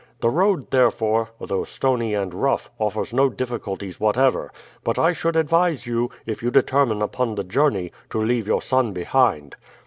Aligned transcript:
The 0.19 0.31
road, 0.31 0.71
therefore, 0.71 1.29
though 1.39 1.63
stony 1.63 2.15
and 2.15 2.33
rough, 2.33 2.71
offers 2.79 3.13
no 3.13 3.29
difficulties 3.29 3.99
whatever; 3.99 4.51
but 4.83 4.97
I 4.97 5.13
should 5.13 5.35
advise 5.35 5.85
you, 5.85 6.09
if 6.25 6.41
you 6.41 6.49
determine 6.49 7.03
upon 7.03 7.35
the 7.35 7.43
journey, 7.43 7.91
to 8.09 8.19
leave 8.19 8.47
your 8.47 8.63
son 8.63 8.93
behind." 8.93 9.55